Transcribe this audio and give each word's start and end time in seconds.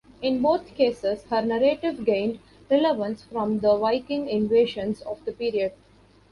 In 0.19 0.41
both 0.41 0.73
cases, 0.73 1.25
her 1.25 1.43
narrative 1.43 2.03
gained 2.05 2.39
relevance 2.71 3.21
from 3.21 3.59
the 3.59 3.77
Viking 3.77 4.27
invasions 4.27 5.01
of 5.01 5.23
the 5.25 5.31
period. 5.31 5.73